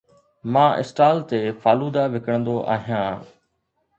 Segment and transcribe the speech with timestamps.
[0.53, 3.13] مان اسٽال تي فالودا وڪڻندو آهيان